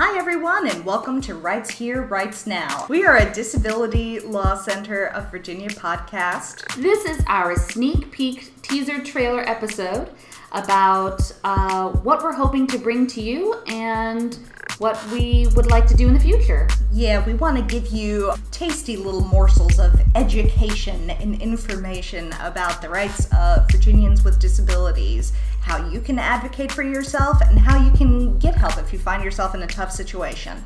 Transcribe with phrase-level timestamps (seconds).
[0.00, 2.86] Hi, everyone, and welcome to Rights Here, Rights Now.
[2.88, 6.72] We are a Disability Law Center of Virginia podcast.
[6.80, 10.10] This is our sneak peek teaser trailer episode
[10.52, 14.38] about uh, what we're hoping to bring to you and
[14.78, 16.68] what we would like to do in the future.
[16.92, 22.88] Yeah, we want to give you tasty little morsels of education and information about the
[22.88, 28.38] rights of Virginians with disabilities, how you can advocate for yourself, and how you can
[28.38, 30.62] get help if you find yourself in a tough situation.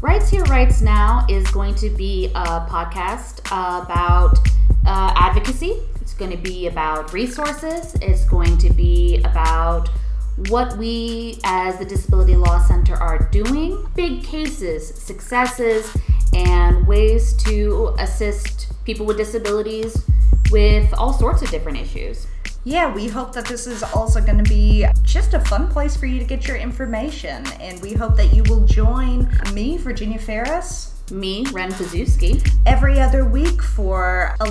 [0.00, 4.38] Rights Here, Rights Now is going to be a podcast about
[4.86, 5.80] uh, advocacy.
[6.00, 7.94] It's going to be about resources.
[8.02, 9.88] It's going to be about
[10.48, 15.96] what we as the Disability Law Center are doing, big cases, successes,
[16.32, 20.04] and ways to assist people with disabilities
[20.50, 22.26] with all sorts of different issues.
[22.64, 26.06] Yeah, we hope that this is also going to be just a fun place for
[26.06, 27.46] you to get your information.
[27.60, 33.26] And we hope that you will join me, Virginia Ferris, me, Ren Pazuski, every other
[33.26, 33.60] week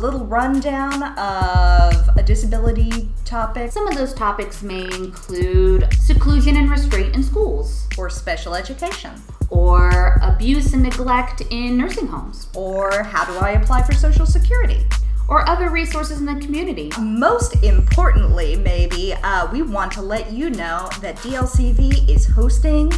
[0.00, 3.70] little rundown of a disability topic.
[3.70, 9.12] Some of those topics may include seclusion and restraint in schools, or special education,
[9.50, 14.86] or abuse and neglect in nursing homes, or how do I apply for Social Security
[15.28, 16.90] or other resources in the community.
[16.98, 22.90] Most importantly, maybe, uh, we want to let you know that DLCV is hosting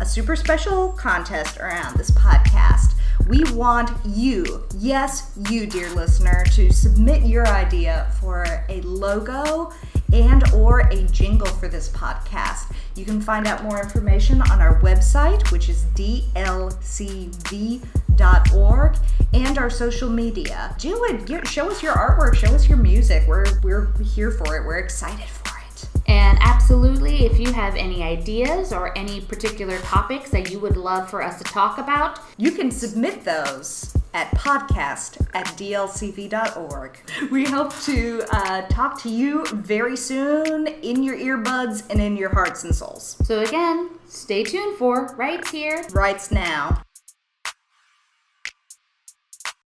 [0.00, 2.93] a super special contest around this podcast.
[3.28, 9.72] We want you, yes, you, dear listener, to submit your idea for a logo
[10.12, 12.70] and or a jingle for this podcast.
[12.94, 16.26] You can find out more information on our website, which is dlcv.org,
[19.32, 20.76] and our social media.
[20.78, 21.46] Do it.
[21.48, 22.34] Show us your artwork.
[22.34, 23.26] Show us your music.
[23.26, 24.64] We're we're here for it.
[24.64, 25.43] We're excited for
[26.06, 31.08] And absolutely, if you have any ideas or any particular topics that you would love
[31.08, 36.98] for us to talk about, you can submit those at podcast at dlcv.org.
[37.30, 42.30] We hope to uh, talk to you very soon in your earbuds and in your
[42.30, 43.16] hearts and souls.
[43.24, 46.82] So, again, stay tuned for Rights Here, Rights Now.